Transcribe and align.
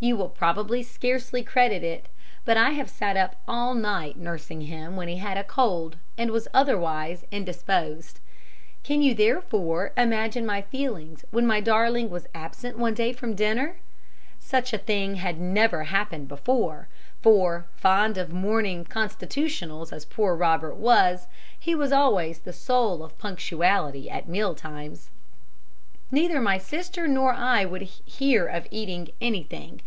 You 0.00 0.18
will 0.18 0.28
probably 0.28 0.82
scarcely 0.82 1.42
credit 1.42 1.82
it, 1.82 2.10
but 2.44 2.58
I 2.58 2.72
have 2.72 2.90
sat 2.90 3.16
up 3.16 3.36
all 3.48 3.72
night 3.72 4.18
nursing 4.18 4.60
him 4.60 4.96
when 4.96 5.08
he 5.08 5.16
had 5.16 5.38
a 5.38 5.44
cold 5.44 5.96
and 6.18 6.30
was 6.30 6.46
otherwise 6.52 7.24
indisposed. 7.32 8.20
Can 8.82 9.00
you 9.00 9.14
therefore 9.14 9.94
imagine 9.96 10.44
my 10.44 10.60
feelings 10.60 11.24
when 11.30 11.46
my 11.46 11.62
darling 11.62 12.10
was 12.10 12.26
absent 12.34 12.76
one 12.76 12.92
day 12.92 13.14
from 13.14 13.34
dinner? 13.34 13.76
Such 14.38 14.74
a 14.74 14.78
thing 14.78 15.14
had 15.14 15.40
never 15.40 15.84
happened 15.84 16.28
before, 16.28 16.86
for, 17.22 17.64
fond 17.74 18.18
of 18.18 18.30
morning 18.30 18.84
'constitutionals' 18.84 19.90
as 19.90 20.04
poor 20.04 20.36
Robert 20.36 20.74
was, 20.74 21.28
he 21.58 21.74
was 21.74 21.92
always 21.92 22.40
the 22.40 22.52
soul 22.52 23.02
of 23.02 23.16
punctuality 23.16 24.10
at 24.10 24.28
meal 24.28 24.54
times. 24.54 25.08
"Neither 26.10 26.40
my 26.40 26.58
sister 26.58 27.08
nor 27.08 27.32
I 27.32 27.64
would 27.64 27.82
hear 27.82 28.46
of 28.46 28.68
eating 28.70 29.08
anything. 29.20 29.80